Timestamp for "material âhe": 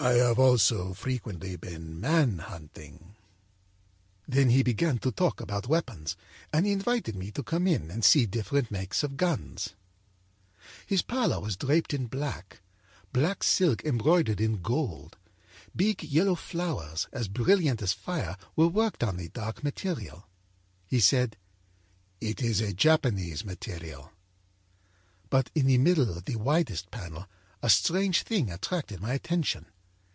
19.64-21.02